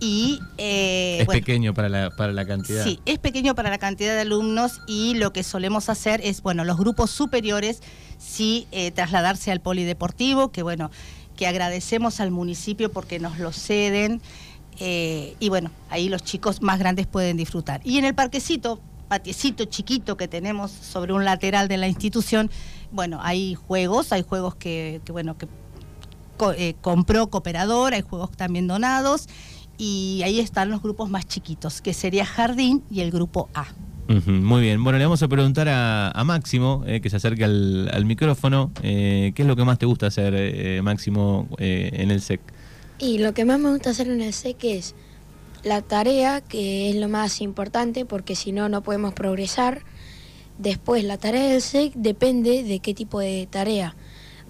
y... 0.00 0.40
Eh, 0.58 1.18
es 1.20 1.26
pequeño 1.26 1.74
para 1.74 1.88
la, 1.88 2.10
para 2.10 2.32
la 2.32 2.46
cantidad. 2.46 2.84
Sí, 2.84 3.00
es 3.06 3.18
pequeño 3.18 3.54
para 3.54 3.70
la 3.70 3.78
cantidad 3.78 4.14
de 4.14 4.20
alumnos 4.20 4.80
y 4.86 5.14
lo 5.14 5.32
que 5.32 5.42
solemos 5.42 5.88
hacer 5.88 6.20
es, 6.22 6.42
bueno, 6.42 6.64
los 6.64 6.76
grupos 6.76 7.10
superiores 7.10 7.80
sí 8.18 8.66
eh, 8.72 8.90
trasladarse 8.90 9.50
al 9.50 9.60
polideportivo, 9.60 10.50
que 10.50 10.62
bueno, 10.62 10.90
que 11.36 11.46
agradecemos 11.46 12.20
al 12.20 12.30
municipio 12.30 12.90
porque 12.90 13.18
nos 13.18 13.38
lo 13.38 13.52
ceden. 13.52 14.20
Eh, 14.78 15.36
y 15.40 15.48
bueno, 15.48 15.70
ahí 15.90 16.08
los 16.08 16.22
chicos 16.22 16.62
más 16.62 16.78
grandes 16.78 17.06
pueden 17.06 17.36
disfrutar. 17.36 17.80
Y 17.84 17.98
en 17.98 18.04
el 18.04 18.14
parquecito, 18.14 18.80
patiecito 19.08 19.64
chiquito 19.64 20.16
que 20.16 20.28
tenemos 20.28 20.70
sobre 20.70 21.12
un 21.12 21.24
lateral 21.24 21.68
de 21.68 21.76
la 21.76 21.88
institución, 21.88 22.50
bueno, 22.92 23.20
hay 23.22 23.54
juegos, 23.54 24.12
hay 24.12 24.22
juegos 24.22 24.54
que, 24.54 25.00
bueno, 25.08 25.36
que 25.38 25.48
eh, 26.56 26.74
compró 26.80 27.28
Cooperador, 27.28 27.94
hay 27.94 28.02
juegos 28.02 28.30
también 28.32 28.66
donados, 28.66 29.28
y 29.78 30.22
ahí 30.24 30.40
están 30.40 30.70
los 30.70 30.82
grupos 30.82 31.10
más 31.10 31.26
chiquitos, 31.26 31.80
que 31.80 31.92
sería 31.92 32.24
Jardín 32.24 32.82
y 32.90 33.00
el 33.00 33.10
grupo 33.10 33.48
A. 33.54 33.66
muy 34.26 34.62
bien, 34.62 34.82
bueno, 34.82 34.98
le 34.98 35.04
vamos 35.04 35.22
a 35.22 35.28
preguntar 35.28 35.68
a, 35.68 36.22
Máximo, 36.24 36.84
eh, 36.86 37.00
que 37.00 37.10
se 37.10 37.16
acerque 37.16 37.44
al, 37.44 38.04
micrófono, 38.04 38.72
¿qué 38.82 39.34
es 39.34 39.46
lo 39.46 39.56
que 39.56 39.64
más 39.64 39.78
te 39.78 39.86
gusta 39.86 40.06
hacer, 40.06 40.82
Máximo, 40.82 41.48
en 41.58 42.10
el 42.10 42.20
SEC? 42.20 42.40
Y 42.98 43.18
lo 43.18 43.34
que 43.34 43.44
más 43.44 43.58
me 43.58 43.70
gusta 43.70 43.90
hacer 43.90 44.08
en 44.08 44.22
el 44.22 44.32
SEC 44.32 44.64
es 44.64 44.94
la 45.62 45.82
tarea, 45.82 46.40
que 46.40 46.88
es 46.88 46.96
lo 46.96 47.08
más 47.08 47.42
importante, 47.42 48.06
porque 48.06 48.34
si 48.34 48.52
no, 48.52 48.70
no 48.70 48.82
podemos 48.82 49.12
progresar. 49.12 49.82
Después, 50.58 51.04
la 51.04 51.18
tarea 51.18 51.50
del 51.50 51.60
SEC 51.60 51.92
depende 51.94 52.62
de 52.62 52.78
qué 52.78 52.94
tipo 52.94 53.20
de 53.20 53.46
tarea, 53.50 53.94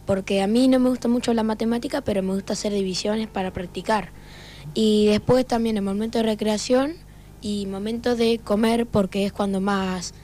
porque 0.05 0.43
a 0.43 0.47
mí 0.47 0.69
no 0.69 0.79
me 0.79 0.91
gusta 0.91 1.09
mucho 1.09 1.35
la 1.35 1.43
matemática, 1.43 2.03
pero 2.03 2.23
me 2.23 2.35
gusta 2.35 2.53
hacer 2.53 2.73
divisiones 2.73 3.27
para 3.27 3.53
practicar. 3.53 4.13
Y 4.75 5.07
después 5.07 5.45
también 5.45 5.77
el 5.77 5.83
momento 5.83 6.19
de 6.19 6.25
recreación 6.25 6.95
y 7.41 7.67
momento 7.67 8.15
de 8.15 8.39
comer, 8.39 8.87
porque 8.87 9.27
es 9.27 9.33
cuando 9.33 9.61
más 9.61 10.15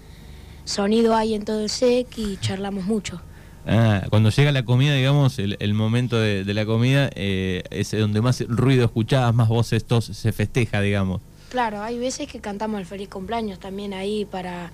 sonido 0.65 1.17
hay 1.17 1.35
en 1.35 1.45
todo 1.45 1.61
el 1.61 1.71
SEC 1.71 2.07
y 2.19 2.37
charlamos 2.37 2.85
mucho. 2.85 3.21
Ah, 3.67 4.07
cuando 4.11 4.31
llega 4.31 4.51
la 4.53 4.65
comida, 4.65 4.95
digamos, 4.95 5.39
el, 5.39 5.75
momento 5.75 6.19
de, 6.19 6.45
la 6.53 6.67
comida 6.67 7.11
eh, 7.15 7.63
es 7.71 7.93
donde 7.93 8.21
más 8.21 8.41
ruido 8.49 8.85
escuchás, 8.85 9.35
más 9.35 9.49
voces, 9.49 9.85
todo 9.85 10.01
se 10.01 10.33
festeja, 10.33 10.81
digamos. 10.81 11.21
Claro, 11.51 11.83
hay 11.83 11.99
veces 11.99 12.29
que 12.29 12.41
cantamos 12.41 12.81
el 12.81 12.87
feliz 12.87 13.09
cumpleaños 13.09 13.59
también 13.59 13.93
ahí 13.93 14.25
para 14.25 14.73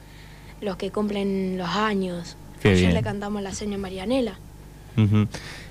los 0.60 0.76
que 0.76 0.90
cumplen 0.90 1.58
los 1.58 1.68
años. 1.68 2.36
Ayer 2.64 2.92
le 2.92 3.02
cantamos 3.02 3.42
la 3.42 3.52
seña 3.52 3.78
Marianela. 3.78 4.38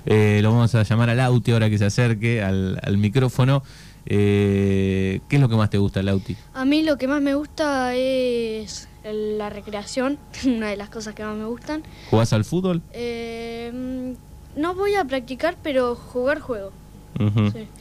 Eh, 0.06 0.40
lo 0.42 0.52
vamos 0.52 0.74
a 0.74 0.82
llamar 0.82 1.10
al 1.10 1.18
Lauti 1.18 1.52
ahora 1.52 1.68
que 1.68 1.76
se 1.78 1.84
acerque 1.84 2.42
al, 2.42 2.96
micrófono. 2.98 3.62
Eh, 4.06 5.20
¿Qué 5.28 5.36
es 5.36 5.42
lo 5.42 5.48
que 5.48 5.56
más 5.56 5.70
te 5.70 5.78
gusta, 5.78 6.02
Lauti? 6.02 6.36
A 6.54 6.64
mí 6.64 6.82
lo 6.82 6.96
que 6.98 7.08
más 7.08 7.20
me 7.20 7.34
gusta 7.34 7.94
es 7.94 8.88
la 9.04 9.50
recreación, 9.50 10.18
una 10.46 10.68
de 10.68 10.76
las 10.76 10.90
cosas 10.90 11.14
que 11.14 11.24
más 11.24 11.36
me 11.36 11.46
gustan. 11.46 11.82
¿Jugás 12.10 12.32
al 12.32 12.44
fútbol? 12.44 12.82
Eh, 12.92 14.14
no 14.56 14.74
voy 14.74 14.94
a 14.94 15.04
practicar, 15.04 15.56
pero 15.62 15.94
jugar 15.94 16.40
juego. 16.40 16.72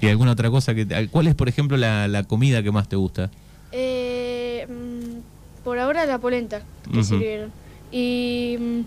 ¿Y 0.01 0.07
alguna 0.07 0.31
otra 0.31 0.49
cosa? 0.49 0.73
que 0.73 1.09
¿Cuál 1.11 1.27
es, 1.27 1.35
por 1.35 1.47
ejemplo, 1.47 1.77
la, 1.77 2.23
comida 2.27 2.63
que 2.63 2.71
más 2.71 2.89
te 2.89 2.95
gusta? 2.95 3.29
Eh, 3.71 4.65
mm, 4.67 5.63
por 5.63 5.79
ahora 5.79 6.05
la 6.05 6.17
polenta 6.17 6.61
que 6.91 7.03
sirvieron. 7.03 7.51
Y, 7.91 8.57
mm, 8.59 8.79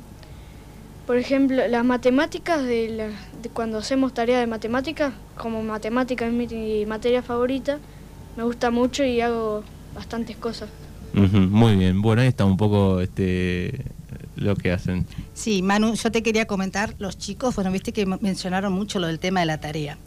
por 1.11 1.19
ejemplo, 1.19 1.67
las 1.67 1.85
matemáticas, 1.85 2.63
de, 2.63 3.11
cuando 3.53 3.79
hacemos 3.79 4.15
tarea 4.15 4.39
de 4.39 4.47
matemáticas, 4.47 5.13
como 5.37 5.61
matemática 5.61 6.25
es 6.25 6.33
mi 6.33 6.87
materia 6.87 7.21
favorita, 7.21 7.81
me 8.37 8.45
gusta 8.45 8.71
mucho 8.71 9.03
y 9.03 9.21
hago 9.21 9.65
bastantes 9.93 10.37
cosas 10.37 10.69
muy 11.13 11.75
bien, 11.75 12.01
bueno, 12.01 12.23
ahí 12.23 12.29
está 12.29 12.45
un 12.45 12.57
poco 12.57 13.01
este, 13.01 13.87
lo 14.37 14.55
que 14.55 14.71
hacen. 14.71 15.05
Sí, 15.35 15.63
Manu, 15.63 15.97
yo 15.97 16.13
te 16.13 16.23
quería 16.23 16.47
comentar, 16.47 16.95
los 17.01 17.19
chicos, 17.19 17.57
bueno, 17.57 17.73
viste 17.73 17.93
que 17.93 18.07
mencionaron 18.07 18.73
mucho 18.73 19.01
lo 19.01 19.09
del 19.09 19.19
tema 19.19 19.41
de 19.41 19.47
la 19.47 19.59
tarea. 19.59 19.99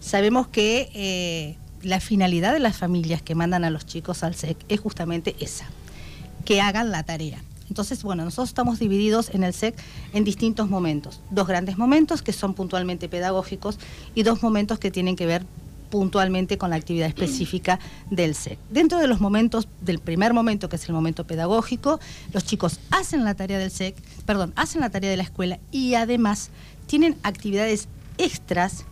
Sabemos 0.00 0.48
que 0.48 0.90
eh, 0.92 1.56
la 1.80 1.98
finalidad 1.98 2.52
de 2.52 2.60
las 2.60 2.76
familias 2.76 3.22
que 3.22 3.34
mandan 3.34 3.64
a 3.64 3.70
los 3.70 3.86
chicos 3.86 4.22
al 4.22 4.34
SEC 4.34 4.58
es 4.68 4.80
justamente 4.80 5.34
esa, 5.40 5.64
que 6.44 6.60
hagan 6.60 6.90
la 6.90 7.04
tarea. 7.04 7.38
Entonces, 7.72 8.02
bueno, 8.02 8.22
nosotros 8.22 8.50
estamos 8.50 8.78
divididos 8.78 9.30
en 9.30 9.44
el 9.44 9.54
SEC 9.54 9.74
en 10.12 10.24
distintos 10.24 10.68
momentos. 10.68 11.22
Dos 11.30 11.46
grandes 11.46 11.78
momentos 11.78 12.20
que 12.20 12.34
son 12.34 12.52
puntualmente 12.52 13.08
pedagógicos 13.08 13.78
y 14.14 14.24
dos 14.24 14.42
momentos 14.42 14.78
que 14.78 14.90
tienen 14.90 15.16
que 15.16 15.24
ver 15.24 15.46
puntualmente 15.88 16.58
con 16.58 16.68
la 16.68 16.76
actividad 16.76 17.08
específica 17.08 17.80
del 18.10 18.34
SEC. 18.34 18.58
Dentro 18.68 18.98
de 18.98 19.06
los 19.06 19.22
momentos, 19.22 19.68
del 19.80 20.00
primer 20.00 20.34
momento, 20.34 20.68
que 20.68 20.76
es 20.76 20.86
el 20.86 20.92
momento 20.92 21.26
pedagógico, 21.26 21.98
los 22.34 22.44
chicos 22.44 22.78
hacen 22.90 23.24
la 23.24 23.34
tarea 23.34 23.58
del 23.58 23.70
SEC, 23.70 23.96
perdón, 24.26 24.52
hacen 24.54 24.82
la 24.82 24.90
tarea 24.90 25.08
de 25.08 25.16
la 25.16 25.22
escuela 25.22 25.58
y 25.70 25.94
además 25.94 26.50
tienen 26.86 27.16
actividades 27.22 27.88
extras, 28.18 28.84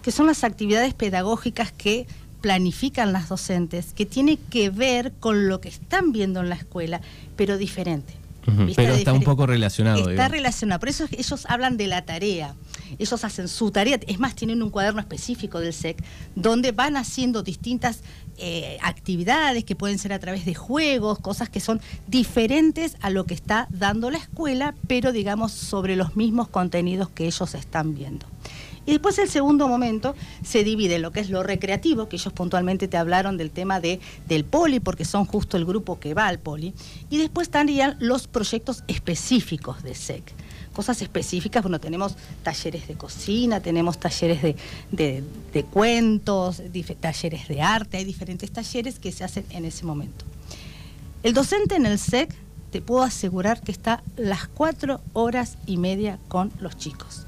que 0.00 0.10
son 0.10 0.26
las 0.26 0.42
actividades 0.42 0.94
pedagógicas 0.94 1.70
que 1.70 2.06
planifican 2.40 3.12
las 3.12 3.28
docentes, 3.28 3.92
que 3.92 4.06
tienen 4.06 4.38
que 4.38 4.70
ver 4.70 5.12
con 5.20 5.48
lo 5.48 5.60
que 5.60 5.68
están 5.68 6.12
viendo 6.12 6.40
en 6.40 6.48
la 6.48 6.54
escuela, 6.54 7.02
pero 7.36 7.58
diferente. 7.58 8.21
Pero 8.76 8.94
está 8.94 9.12
un 9.12 9.22
poco 9.22 9.46
relacionado. 9.46 10.10
Está 10.10 10.28
relacionado, 10.28 10.80
por 10.80 10.88
eso 10.88 11.06
ellos 11.10 11.46
hablan 11.48 11.76
de 11.76 11.86
la 11.86 12.04
tarea. 12.04 12.54
Ellos 12.98 13.24
hacen 13.24 13.48
su 13.48 13.70
tarea, 13.70 13.98
es 14.06 14.18
más, 14.18 14.34
tienen 14.34 14.62
un 14.62 14.70
cuaderno 14.70 15.00
específico 15.00 15.60
del 15.60 15.72
SEC 15.72 16.02
donde 16.34 16.72
van 16.72 16.96
haciendo 16.96 17.42
distintas 17.42 18.00
eh, 18.38 18.78
actividades 18.82 19.64
que 19.64 19.76
pueden 19.76 19.98
ser 19.98 20.12
a 20.12 20.18
través 20.18 20.44
de 20.44 20.54
juegos, 20.54 21.18
cosas 21.18 21.48
que 21.48 21.60
son 21.60 21.80
diferentes 22.06 22.96
a 23.00 23.10
lo 23.10 23.24
que 23.24 23.34
está 23.34 23.68
dando 23.70 24.10
la 24.10 24.18
escuela, 24.18 24.74
pero 24.88 25.12
digamos 25.12 25.52
sobre 25.52 25.96
los 25.96 26.16
mismos 26.16 26.48
contenidos 26.48 27.08
que 27.10 27.26
ellos 27.26 27.54
están 27.54 27.94
viendo. 27.94 28.26
Y 28.84 28.92
después 28.92 29.18
el 29.18 29.28
segundo 29.28 29.68
momento 29.68 30.14
se 30.44 30.64
divide 30.64 30.96
en 30.96 31.02
lo 31.02 31.12
que 31.12 31.20
es 31.20 31.30
lo 31.30 31.42
recreativo, 31.42 32.08
que 32.08 32.16
ellos 32.16 32.32
puntualmente 32.32 32.88
te 32.88 32.96
hablaron 32.96 33.36
del 33.36 33.50
tema 33.50 33.80
de, 33.80 34.00
del 34.28 34.44
poli, 34.44 34.80
porque 34.80 35.04
son 35.04 35.24
justo 35.24 35.56
el 35.56 35.64
grupo 35.64 36.00
que 36.00 36.14
va 36.14 36.26
al 36.26 36.38
poli. 36.38 36.74
Y 37.08 37.18
después 37.18 37.48
estarían 37.48 37.96
los 38.00 38.26
proyectos 38.26 38.82
específicos 38.88 39.82
de 39.82 39.94
SEC. 39.94 40.22
Cosas 40.72 41.02
específicas, 41.02 41.62
bueno, 41.62 41.80
tenemos 41.80 42.16
talleres 42.42 42.88
de 42.88 42.94
cocina, 42.94 43.60
tenemos 43.60 43.98
talleres 43.98 44.42
de, 44.42 45.24
de 45.52 45.64
cuentos, 45.64 46.62
talleres 46.98 47.46
de 47.46 47.60
arte, 47.60 47.98
hay 47.98 48.04
diferentes 48.04 48.50
talleres 48.50 48.98
que 48.98 49.12
se 49.12 49.22
hacen 49.22 49.44
en 49.50 49.66
ese 49.66 49.84
momento. 49.84 50.24
El 51.22 51.34
docente 51.34 51.76
en 51.76 51.86
el 51.86 51.98
SEC, 51.98 52.34
te 52.72 52.80
puedo 52.80 53.02
asegurar 53.02 53.60
que 53.60 53.70
está 53.70 54.02
las 54.16 54.48
cuatro 54.48 55.02
horas 55.12 55.58
y 55.66 55.76
media 55.76 56.18
con 56.28 56.50
los 56.58 56.76
chicos. 56.78 57.26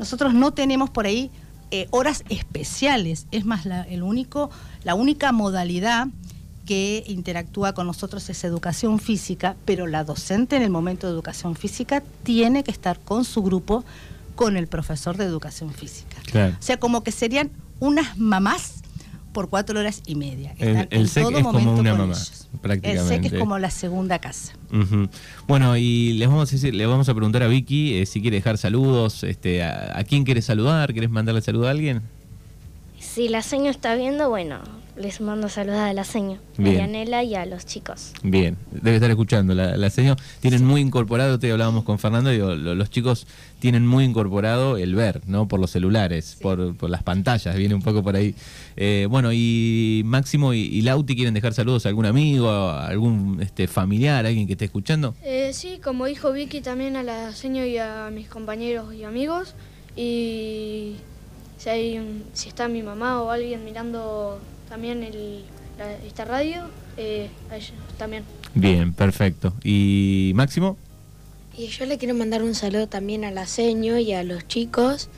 Nosotros 0.00 0.34
no 0.34 0.52
tenemos 0.52 0.88
por 0.90 1.04
ahí 1.06 1.30
eh, 1.70 1.86
horas 1.90 2.24
especiales, 2.30 3.26
es 3.30 3.44
más, 3.44 3.66
la, 3.66 3.82
el 3.82 4.02
único, 4.02 4.50
la 4.82 4.96
única 4.96 5.30
modalidad 5.30 6.08
que 6.64 7.04
interactúa 7.06 7.74
con 7.74 7.86
nosotros 7.86 8.28
es 8.30 8.42
educación 8.42 8.98
física, 8.98 9.56
pero 9.66 9.86
la 9.86 10.02
docente 10.02 10.56
en 10.56 10.62
el 10.62 10.70
momento 10.70 11.06
de 11.06 11.12
educación 11.12 11.54
física 11.54 12.02
tiene 12.22 12.64
que 12.64 12.70
estar 12.70 12.98
con 12.98 13.24
su 13.24 13.42
grupo, 13.42 13.84
con 14.36 14.56
el 14.56 14.68
profesor 14.68 15.18
de 15.18 15.24
educación 15.24 15.72
física. 15.72 16.16
O 16.58 16.62
sea, 16.62 16.80
como 16.80 17.02
que 17.02 17.12
serían 17.12 17.50
unas 17.78 18.16
mamás 18.16 18.82
por 19.32 19.48
cuatro 19.48 19.78
horas 19.78 20.02
y 20.06 20.14
media. 20.14 20.54
el, 20.58 20.88
el 20.90 21.08
SEC 21.08 21.30
es 21.30 21.42
como 21.42 21.74
una 21.74 21.94
mamá, 21.94 22.16
prácticamente. 22.60 23.14
El 23.14 23.22
SEC 23.22 23.32
es 23.32 23.38
como 23.38 23.58
la 23.58 23.70
segunda 23.70 24.18
casa. 24.18 24.54
Bueno, 25.46 25.76
y 25.76 26.14
les 26.14 26.28
vamos 26.28 26.48
a 26.48 26.52
decir, 26.52 26.74
le 26.74 26.86
vamos 26.86 27.08
a 27.08 27.14
preguntar 27.14 27.42
a 27.42 27.48
Vicky 27.48 27.98
eh, 27.98 28.06
si 28.06 28.20
quiere 28.20 28.36
dejar 28.36 28.58
saludos, 28.58 29.24
este, 29.24 29.62
a, 29.62 30.02
quién 30.08 30.24
quieres 30.24 30.44
saludar, 30.44 30.92
¿quieres 30.92 31.10
mandarle 31.10 31.42
saludo 31.42 31.68
a 31.68 31.70
alguien? 31.70 32.02
Si 32.98 33.28
la 33.28 33.42
señora 33.42 33.70
está 33.70 33.94
viendo, 33.94 34.28
bueno, 34.28 34.58
les 35.00 35.20
mando 35.20 35.48
saludos 35.48 35.78
a 35.78 35.92
la 35.92 36.04
seño, 36.04 36.38
a 36.58 36.62
Yanela 36.62 37.24
y 37.24 37.34
a 37.34 37.46
los 37.46 37.66
chicos. 37.66 38.12
Bien, 38.22 38.56
debe 38.70 38.96
estar 38.96 39.10
escuchando. 39.10 39.54
La, 39.54 39.76
la 39.76 39.90
seño 39.90 40.16
tienen 40.40 40.64
muy 40.64 40.80
incorporado, 40.80 41.38
te 41.38 41.50
hablábamos 41.50 41.84
con 41.84 41.98
Fernando, 41.98 42.30
digo, 42.30 42.54
los 42.54 42.90
chicos 42.90 43.26
tienen 43.60 43.86
muy 43.86 44.04
incorporado 44.04 44.76
el 44.76 44.94
ver, 44.94 45.20
¿no? 45.26 45.46
Por 45.46 45.60
los 45.60 45.70
celulares, 45.70 46.36
por, 46.40 46.76
por, 46.76 46.90
las 46.90 47.02
pantallas, 47.02 47.56
viene 47.56 47.74
un 47.74 47.82
poco 47.82 48.02
por 48.02 48.16
ahí. 48.16 48.34
Eh, 48.76 49.06
bueno, 49.08 49.32
y 49.32 50.02
Máximo 50.04 50.54
y, 50.54 50.80
Lauti 50.82 51.14
quieren 51.14 51.34
dejar 51.34 51.54
saludos 51.54 51.86
a 51.86 51.90
algún 51.90 52.06
amigo, 52.06 52.50
a 52.50 52.86
algún 52.86 53.40
este, 53.42 53.68
familiar, 53.68 54.26
alguien 54.26 54.46
que 54.46 54.54
esté 54.54 54.64
escuchando. 54.64 55.14
Eh, 55.22 55.50
sí, 55.52 55.78
como 55.82 56.06
dijo 56.06 56.32
Vicky, 56.32 56.60
también 56.60 56.96
a 56.96 57.02
la 57.02 57.32
seño 57.32 57.64
y 57.64 57.78
a 57.78 58.10
mis 58.12 58.28
compañeros 58.28 58.92
y 58.94 59.04
amigos. 59.04 59.54
Y 59.96 60.96
si, 61.58 61.68
hay 61.68 62.22
si 62.32 62.48
está 62.48 62.68
mi 62.68 62.82
mamá 62.82 63.22
o 63.22 63.30
alguien 63.30 63.64
mirando 63.64 64.40
también 64.70 65.02
el, 65.02 65.42
esta 66.06 66.24
radio, 66.24 66.62
eh, 66.96 67.28
a 67.50 67.56
ellos 67.56 67.72
también. 67.98 68.22
Bien, 68.54 68.92
perfecto. 68.94 69.52
¿Y 69.64 70.32
Máximo? 70.36 70.78
Y 71.58 71.66
yo 71.66 71.84
le 71.86 71.98
quiero 71.98 72.14
mandar 72.14 72.42
un 72.44 72.54
saludo 72.54 72.86
también 72.86 73.24
a 73.24 73.32
la 73.32 73.46
seño 73.46 73.98
y 73.98 74.12
a 74.12 74.22
los 74.22 74.46
chicos, 74.46 75.10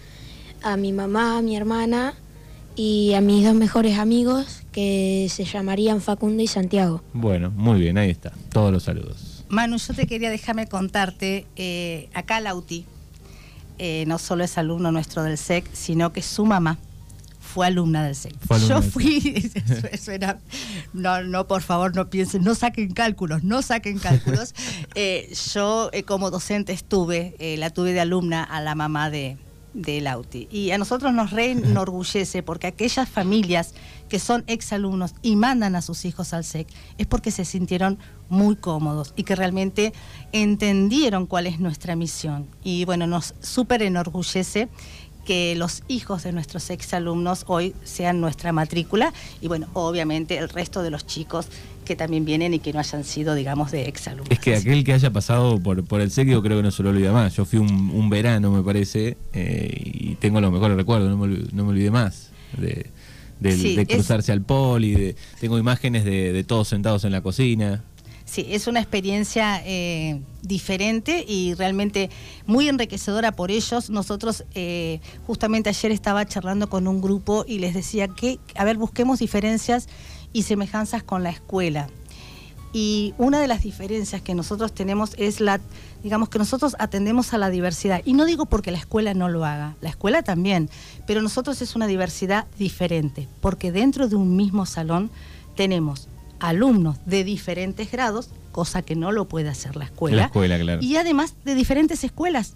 a 0.62 0.76
mi 0.78 0.92
mamá, 0.92 1.38
a 1.38 1.42
mi 1.42 1.54
hermana 1.54 2.14
y 2.74 3.12
a 3.12 3.20
mis 3.20 3.44
dos 3.44 3.54
mejores 3.54 3.98
amigos 3.98 4.62
que 4.72 5.28
se 5.30 5.44
llamarían 5.44 6.00
Facundo 6.00 6.42
y 6.42 6.46
Santiago. 6.46 7.02
Bueno, 7.12 7.50
muy 7.50 7.78
bien, 7.78 7.98
ahí 7.98 8.10
está. 8.10 8.32
Todos 8.50 8.72
los 8.72 8.84
saludos. 8.84 9.44
Manu, 9.50 9.76
yo 9.76 9.92
te 9.92 10.06
quería 10.06 10.30
dejarme 10.30 10.66
contarte, 10.66 11.46
eh, 11.56 12.08
acá 12.14 12.40
Lauti 12.40 12.86
eh, 13.78 14.04
no 14.06 14.18
solo 14.18 14.44
es 14.44 14.56
alumno 14.56 14.92
nuestro 14.92 15.22
del 15.22 15.36
SEC, 15.36 15.68
sino 15.74 16.10
que 16.10 16.22
su 16.22 16.46
mamá 16.46 16.78
fue 17.52 17.66
alumna 17.66 18.04
del 18.04 18.14
SEC. 18.14 18.34
Yo 18.68 18.82
fui, 18.82 19.50
eso, 19.92 20.12
era, 20.12 20.38
no, 20.92 21.22
no, 21.22 21.46
por 21.46 21.62
favor, 21.62 21.94
no 21.94 22.08
piensen, 22.08 22.42
no 22.44 22.54
saquen 22.54 22.92
cálculos, 22.92 23.44
no 23.44 23.62
saquen 23.62 23.98
cálculos. 23.98 24.54
Eh, 24.94 25.32
yo 25.54 25.90
como 26.06 26.30
docente 26.30 26.72
estuve, 26.72 27.34
la 27.58 27.70
tuve 27.70 27.92
de 27.92 28.00
alumna 28.00 28.42
a 28.42 28.60
la 28.60 28.74
mamá 28.74 29.10
de, 29.10 29.38
de 29.74 30.00
Lauti. 30.00 30.48
Y 30.50 30.70
a 30.70 30.78
nosotros 30.78 31.12
nos 31.12 31.30
reenorgullece 31.30 32.42
porque 32.42 32.66
aquellas 32.66 33.08
familias 33.08 33.74
que 34.08 34.18
son 34.18 34.44
exalumnos 34.46 35.14
y 35.22 35.36
mandan 35.36 35.74
a 35.74 35.82
sus 35.82 36.04
hijos 36.04 36.34
al 36.34 36.44
SEC 36.44 36.68
es 36.98 37.06
porque 37.06 37.30
se 37.30 37.44
sintieron 37.44 37.98
muy 38.28 38.56
cómodos 38.56 39.14
y 39.16 39.22
que 39.24 39.36
realmente 39.36 39.92
entendieron 40.32 41.26
cuál 41.26 41.46
es 41.46 41.60
nuestra 41.60 41.96
misión. 41.96 42.46
Y 42.62 42.84
bueno, 42.84 43.06
nos 43.06 43.34
súper 43.40 43.82
enorgullece 43.82 44.68
que 45.24 45.54
los 45.56 45.82
hijos 45.88 46.24
de 46.24 46.32
nuestros 46.32 46.70
exalumnos 46.70 47.44
hoy 47.46 47.74
sean 47.84 48.20
nuestra 48.20 48.52
matrícula 48.52 49.12
y 49.40 49.48
bueno, 49.48 49.68
obviamente 49.72 50.38
el 50.38 50.48
resto 50.48 50.82
de 50.82 50.90
los 50.90 51.06
chicos 51.06 51.46
que 51.84 51.96
también 51.96 52.24
vienen 52.24 52.54
y 52.54 52.58
que 52.58 52.72
no 52.72 52.78
hayan 52.78 53.04
sido, 53.04 53.34
digamos, 53.34 53.70
de 53.70 53.88
exalumnos. 53.88 54.30
Es 54.30 54.38
que 54.38 54.54
aquel 54.54 54.84
que 54.84 54.92
haya 54.92 55.12
pasado 55.12 55.58
por, 55.60 55.84
por 55.84 56.00
el 56.00 56.10
SEC 56.10 56.26
creo 56.26 56.42
que 56.42 56.62
no 56.62 56.70
se 56.70 56.82
lo 56.82 56.90
olvida 56.90 57.12
más. 57.12 57.34
Yo 57.34 57.44
fui 57.44 57.58
un, 57.58 58.10
verano, 58.10 58.50
me 58.50 58.62
parece, 58.62 59.16
eh, 59.32 59.70
y 59.84 60.14
tengo 60.16 60.40
los 60.40 60.52
mejores 60.52 60.76
recuerdos, 60.76 61.10
no 61.10 61.16
me, 61.16 61.38
no 61.52 61.64
me 61.64 61.70
olvidé 61.70 61.90
más 61.90 62.30
de, 62.56 62.86
de, 63.40 63.86
cruzarse 63.86 64.32
al 64.32 64.42
poli, 64.42 64.94
de, 64.94 65.16
tengo 65.40 65.58
imágenes 65.58 66.04
de, 66.04 66.32
de 66.32 66.44
todos 66.44 66.68
sentados 66.68 67.04
en 67.04 67.12
la 67.12 67.20
cocina. 67.20 67.82
Sí, 68.32 68.46
es 68.48 68.66
una 68.66 68.80
experiencia 68.80 69.60
eh, 69.66 70.22
diferente 70.40 71.22
y 71.28 71.52
realmente 71.52 72.08
muy 72.46 72.66
enriquecedora 72.66 73.32
por 73.32 73.50
ellos. 73.50 73.90
Nosotros 73.90 74.44
eh, 74.54 75.00
justamente 75.26 75.68
ayer 75.68 75.92
estaba 75.92 76.24
charlando 76.24 76.70
con 76.70 76.88
un 76.88 77.02
grupo 77.02 77.44
y 77.46 77.58
les 77.58 77.74
decía 77.74 78.08
que, 78.08 78.38
a 78.54 78.64
ver, 78.64 78.78
busquemos 78.78 79.18
diferencias 79.18 79.86
y 80.32 80.44
semejanzas 80.44 81.02
con 81.02 81.22
la 81.22 81.28
escuela. 81.28 81.90
Y 82.72 83.12
una 83.18 83.38
de 83.38 83.48
las 83.48 83.64
diferencias 83.64 84.22
que 84.22 84.34
nosotros 84.34 84.72
tenemos 84.72 85.12
es 85.18 85.40
la, 85.40 85.60
digamos 86.02 86.30
que 86.30 86.38
nosotros 86.38 86.74
atendemos 86.78 87.34
a 87.34 87.36
la 87.38 87.50
diversidad. 87.50 88.00
Y 88.06 88.14
no 88.14 88.24
digo 88.24 88.46
porque 88.46 88.70
la 88.70 88.78
escuela 88.78 89.12
no 89.12 89.28
lo 89.28 89.44
haga, 89.44 89.76
la 89.82 89.90
escuela 89.90 90.22
también, 90.22 90.70
pero 91.06 91.20
nosotros 91.20 91.60
es 91.60 91.76
una 91.76 91.86
diversidad 91.86 92.46
diferente, 92.58 93.28
porque 93.42 93.72
dentro 93.72 94.08
de 94.08 94.16
un 94.16 94.36
mismo 94.36 94.64
salón 94.64 95.10
tenemos 95.54 96.08
alumnos 96.42 96.96
de 97.06 97.24
diferentes 97.24 97.90
grados, 97.90 98.28
cosa 98.50 98.82
que 98.82 98.96
no 98.96 99.12
lo 99.12 99.28
puede 99.28 99.48
hacer 99.48 99.76
la 99.76 99.84
escuela. 99.84 100.16
La 100.16 100.24
escuela, 100.24 100.58
claro. 100.58 100.82
Y 100.82 100.96
además 100.96 101.34
de 101.44 101.54
diferentes 101.54 102.04
escuelas, 102.04 102.54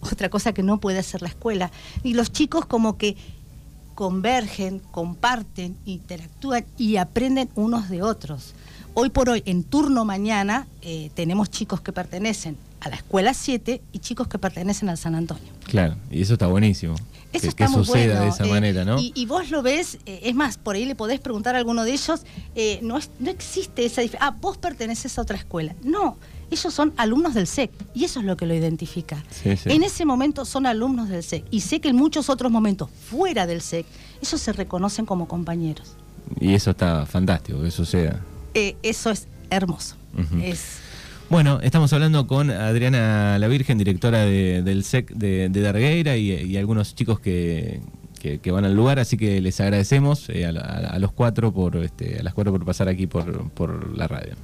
otra 0.00 0.28
cosa 0.28 0.52
que 0.52 0.62
no 0.62 0.80
puede 0.80 0.98
hacer 0.98 1.22
la 1.22 1.28
escuela. 1.28 1.70
Y 2.02 2.14
los 2.14 2.32
chicos 2.32 2.66
como 2.66 2.98
que 2.98 3.16
convergen, 3.94 4.80
comparten, 4.90 5.76
interactúan 5.84 6.64
y 6.76 6.96
aprenden 6.96 7.48
unos 7.54 7.88
de 7.88 8.02
otros. 8.02 8.54
Hoy 8.94 9.10
por 9.10 9.30
hoy, 9.30 9.42
en 9.46 9.62
turno 9.64 10.04
mañana, 10.04 10.66
eh, 10.82 11.10
tenemos 11.14 11.50
chicos 11.50 11.80
que 11.80 11.92
pertenecen 11.92 12.56
a 12.82 12.88
la 12.88 12.96
escuela 12.96 13.32
7 13.32 13.80
y 13.92 13.98
chicos 14.00 14.26
que 14.26 14.38
pertenecen 14.38 14.88
al 14.88 14.98
San 14.98 15.14
Antonio. 15.14 15.44
Claro, 15.66 15.94
y 16.10 16.22
eso 16.22 16.32
está 16.32 16.48
buenísimo. 16.48 16.96
Eso 17.32 17.52
que, 17.52 17.66
suceda 17.68 18.20
de 18.20 18.28
esa 18.28 18.44
eh, 18.44 18.50
manera, 18.50 18.84
¿no? 18.84 18.96
Y, 18.98 19.24
vos 19.26 19.50
lo 19.50 19.62
ves, 19.62 19.98
eh, 20.04 20.20
es 20.24 20.34
más, 20.34 20.58
por 20.58 20.74
ahí 20.74 20.84
le 20.84 20.94
podés 20.94 21.18
preguntar 21.18 21.54
a 21.54 21.58
alguno 21.58 21.84
de 21.84 21.92
ellos, 21.92 22.24
no, 22.82 22.98
no 23.20 23.30
existe 23.30 23.86
esa 23.86 24.02
diferencia. 24.02 24.28
Ah, 24.28 24.36
vos 24.38 24.58
perteneces 24.58 25.16
a 25.16 25.22
otra 25.22 25.38
escuela. 25.38 25.74
No, 25.82 26.18
ellos 26.50 26.74
son 26.74 26.92
alumnos 26.98 27.32
del 27.34 27.46
SEC 27.46 27.70
y 27.94 28.04
eso 28.04 28.20
es 28.20 28.26
lo 28.26 28.36
que 28.36 28.44
lo 28.44 28.54
identifica. 28.54 29.24
En 29.44 29.82
ese 29.82 30.04
momento 30.04 30.44
son 30.44 30.66
alumnos 30.66 31.08
del 31.08 31.22
SEC 31.22 31.44
y 31.50 31.60
sé 31.60 31.80
que 31.80 31.88
en 31.88 31.96
muchos 31.96 32.28
otros 32.28 32.52
momentos 32.52 32.90
fuera 32.90 33.46
del 33.46 33.62
SEC, 33.62 33.86
ellos 34.20 34.40
se 34.40 34.52
reconocen 34.52 35.06
como 35.06 35.28
compañeros. 35.28 35.94
Y 36.38 36.54
eso 36.54 36.72
está 36.72 37.06
fantástico, 37.06 37.58
sea. 37.70 38.20
Eh, 38.54 38.76
eso 38.82 39.10
es 39.10 39.28
hermoso. 39.50 39.96
es... 40.42 40.80
Bueno, 41.32 41.60
estamos 41.62 41.90
hablando 41.94 42.26
con 42.26 42.50
Adriana 42.50 43.38
La 43.38 43.48
Virgen, 43.48 43.78
directora 43.78 44.26
del 44.26 44.84
SEC 44.84 45.12
de, 45.12 45.48
de 45.48 45.60
Dargueira 45.62 46.18
y, 46.18 46.58
algunos 46.58 46.94
chicos 46.94 47.20
que, 47.20 47.80
van 48.52 48.66
al 48.66 48.74
lugar, 48.74 48.98
así 48.98 49.16
que 49.16 49.40
les 49.40 49.58
agradecemos 49.58 50.28
eh, 50.28 50.44
a, 50.44 50.98
los 50.98 51.12
cuatro 51.12 51.50
por 51.50 51.78
este, 51.78 52.18
a 52.20 52.22
las 52.22 52.34
cuatro 52.34 52.52
por 52.52 52.66
pasar 52.66 52.86
aquí 52.88 53.06
por, 53.06 53.48
por 53.52 53.96
la 53.96 54.08
radio. 54.08 54.34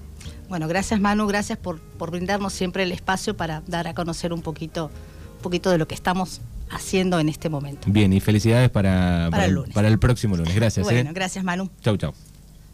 Bueno, 0.48 0.66
gracias 0.66 0.98
Manu, 0.98 1.26
gracias 1.26 1.58
por, 1.58 1.78
por 1.78 2.10
brindarnos 2.10 2.54
siempre 2.54 2.84
el 2.84 2.92
espacio 2.92 3.36
para 3.36 3.62
dar 3.66 3.86
a 3.86 3.92
conocer 3.92 4.32
un 4.32 4.40
poquito, 4.40 4.90
un 5.36 5.42
poquito 5.42 5.68
de 5.68 5.76
lo 5.76 5.86
que 5.86 5.94
estamos 5.94 6.40
haciendo 6.70 7.20
en 7.20 7.28
este 7.28 7.50
momento. 7.50 7.86
Bien, 7.90 8.14
y 8.14 8.20
felicidades 8.20 8.70
para, 8.70 9.28
para, 9.30 9.88
el, 9.88 9.98
próximo 9.98 10.38
lunes. 10.38 10.54
Gracias. 10.54 10.84
Bueno, 10.84 11.10
¿eh? 11.10 11.12
gracias 11.12 11.44
Manu. 11.44 11.68
Chau, 11.82 11.98
chau. 11.98 12.14